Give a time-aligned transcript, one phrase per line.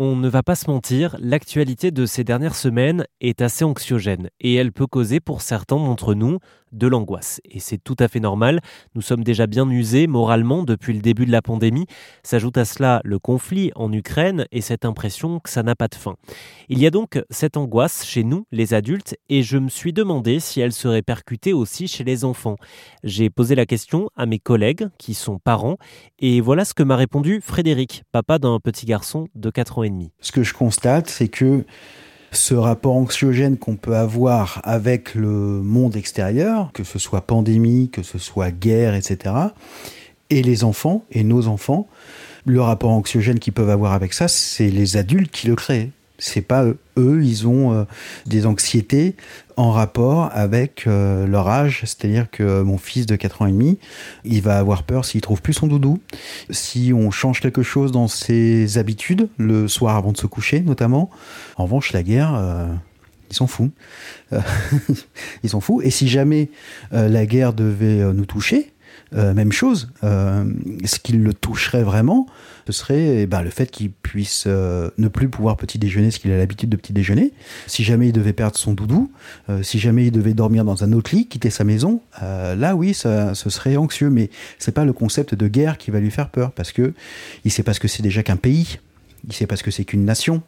[0.00, 4.54] On ne va pas se mentir, l'actualité de ces dernières semaines est assez anxiogène et
[4.54, 6.38] elle peut causer pour certains d'entre nous
[6.70, 7.40] de l'angoisse.
[7.44, 8.60] Et c'est tout à fait normal,
[8.94, 11.86] nous sommes déjà bien usés moralement depuis le début de la pandémie.
[12.22, 15.96] S'ajoute à cela le conflit en Ukraine et cette impression que ça n'a pas de
[15.96, 16.14] fin.
[16.68, 20.38] Il y a donc cette angoisse chez nous, les adultes, et je me suis demandé
[20.38, 22.56] si elle serait percutée aussi chez les enfants.
[23.02, 25.76] J'ai posé la question à mes collègues qui sont parents
[26.18, 29.87] et voilà ce que m'a répondu Frédéric, papa d'un petit garçon de 4 ans
[30.20, 31.64] Ce que je constate, c'est que
[32.32, 38.02] ce rapport anxiogène qu'on peut avoir avec le monde extérieur, que ce soit pandémie, que
[38.02, 39.34] ce soit guerre, etc.,
[40.30, 41.88] et les enfants, et nos enfants,
[42.44, 46.42] le rapport anxiogène qu'ils peuvent avoir avec ça, c'est les adultes qui le créent c'est
[46.42, 46.64] pas
[46.96, 47.84] eux, ils ont euh,
[48.26, 49.14] des anxiétés
[49.56, 51.82] en rapport avec euh, leur âge.
[51.84, 53.78] C'est-à-dire que mon fils de 4 ans et demi,
[54.24, 56.00] il va avoir peur s'il trouve plus son doudou.
[56.50, 61.08] Si on change quelque chose dans ses habitudes, le soir avant de se coucher notamment.
[61.56, 62.66] En revanche, la guerre, euh,
[63.30, 63.70] ils sont fous.
[65.44, 65.80] ils sont fous.
[65.82, 66.50] Et si jamais
[66.90, 68.72] la guerre devait nous toucher,
[69.14, 69.90] euh, même chose.
[70.04, 70.44] Euh,
[70.84, 72.26] ce qui le toucherait vraiment,
[72.66, 76.18] ce serait eh ben, le fait qu'il puisse euh, ne plus pouvoir petit déjeuner, ce
[76.18, 77.32] qu'il a l'habitude de petit déjeuner.
[77.66, 79.10] Si jamais il devait perdre son doudou,
[79.62, 83.32] si jamais il devait dormir dans un autre lit, quitter sa maison, là oui, ce
[83.34, 84.10] serait anxieux.
[84.10, 86.92] Mais c'est pas le concept de guerre qui va lui faire peur, parce que
[87.44, 88.78] il sait pas ce que c'est déjà qu'un pays
[89.26, 90.42] il sait pas ce que c'est qu'une nation.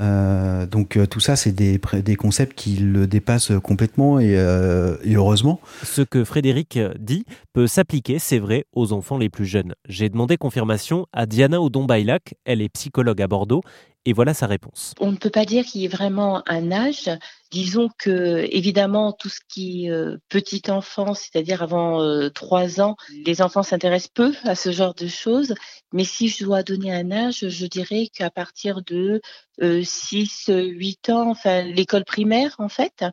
[0.00, 5.14] Euh, donc euh, tout ça, c'est des, des concepts qui le dépassent complètement euh, et,
[5.14, 5.60] heureusement.
[5.82, 9.74] Ce que Frédéric dit peut s'appliquer, c'est vrai, aux enfants les plus jeunes.
[9.88, 13.62] J'ai demandé confirmation à Diana Odon-Bailac, elle est psychologue à Bordeaux
[14.04, 14.94] et voilà sa réponse.
[15.00, 17.10] On ne peut pas dire qu'il y ait vraiment un âge.
[17.50, 22.30] Disons que, évidemment, tout ce qui est euh, petite enfance, c'est-à-dire avant euh,
[22.80, 25.54] ans, les enfants s'intéressent peu à ce genre de choses.
[25.92, 29.20] Mais si je dois donner un âge, je dirais qu'à partir de
[29.62, 33.04] euh, 6, 8 ans, enfin l'école primaire, en fait,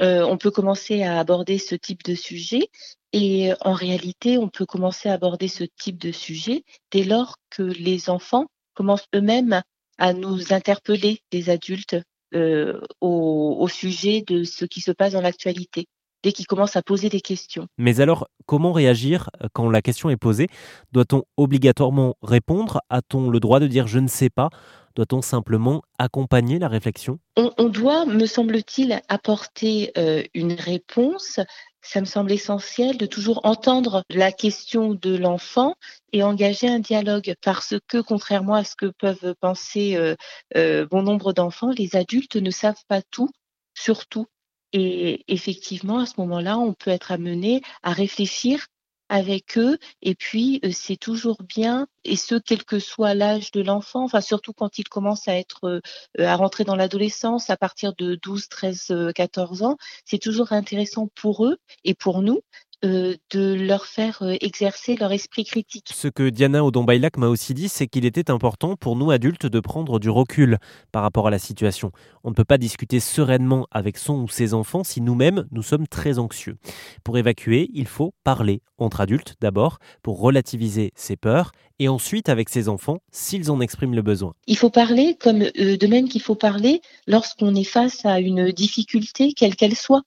[0.00, 2.68] euh, on peut commencer à aborder ce type de sujet.
[3.12, 7.62] Et en réalité, on peut commencer à aborder ce type de sujet dès lors que
[7.62, 9.62] les enfants commencent eux-mêmes
[9.98, 11.96] à nous interpeller, les adultes,
[12.34, 15.86] euh, au, au sujet de ce qui se passe dans l'actualité
[16.22, 17.66] dès qu'ils commencent à poser des questions.
[17.78, 20.46] Mais alors, comment réagir quand la question est posée?
[20.92, 22.80] Doit-on obligatoirement répondre?
[22.90, 24.50] A-t-on le droit de dire je ne sais pas
[24.94, 27.18] doit-on simplement accompagner la réflexion?
[27.36, 31.40] On, doit, me semble-t-il, apporter euh, une réponse.
[31.82, 35.74] Ça me semble essentiel de toujours entendre la question de l'enfant
[36.12, 40.14] et engager un dialogue parce que, contrairement à ce que peuvent penser euh,
[40.56, 43.28] euh, bon nombre d'enfants, les adultes ne savent pas tout,
[43.74, 44.26] surtout.
[44.72, 48.66] Et effectivement, à ce moment-là, on peut être amené à réfléchir
[49.12, 49.78] avec eux.
[50.00, 54.22] Et puis, euh, c'est toujours bien, et ce, quel que soit l'âge de l'enfant, enfin,
[54.22, 55.80] surtout quand il commence à être, euh,
[56.26, 61.44] à rentrer dans l'adolescence à partir de 12, 13, 14 ans, c'est toujours intéressant pour
[61.46, 62.40] eux et pour nous
[62.84, 65.90] euh, de leur faire euh, exercer leur esprit critique.
[65.94, 69.60] Ce que Diana Odon-Bailac m'a aussi dit, c'est qu'il était important pour nous adultes de
[69.60, 70.58] prendre du recul
[70.90, 71.92] par rapport à la situation.
[72.24, 75.86] On ne peut pas discuter sereinement avec son ou ses enfants si nous-mêmes nous sommes
[75.86, 76.56] très anxieux.
[77.04, 82.48] Pour évacuer, il faut parler entre adultes d'abord pour relativiser ses peurs et ensuite avec
[82.48, 84.34] ses enfants s'ils en expriment le besoin.
[84.48, 88.50] Il faut parler comme euh, de même qu'il faut parler lorsqu'on est face à une
[88.50, 90.02] difficulté quelle qu'elle soit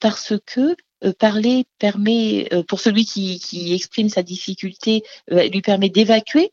[0.00, 0.74] parce que
[1.18, 6.52] parler permet, euh, pour celui qui, qui, exprime sa difficulté, euh, lui permet d'évacuer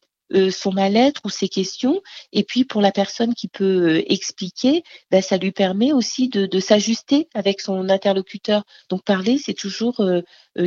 [0.50, 2.02] son mal-être ou ses questions.
[2.34, 6.60] Et puis pour la personne qui peut expliquer, ben, ça lui permet aussi de, de
[6.60, 8.64] s'ajuster avec son interlocuteur.
[8.90, 10.04] Donc parler, c'est toujours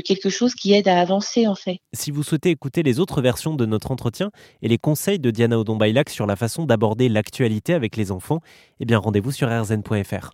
[0.05, 1.79] quelque chose qui aide à avancer en fait.
[1.93, 4.31] Si vous souhaitez écouter les autres versions de notre entretien
[4.63, 8.39] et les conseils de Diana Odon-Bailac sur la façon d'aborder l'actualité avec les enfants,
[8.79, 10.31] eh bien rendez-vous sur rzn.fr.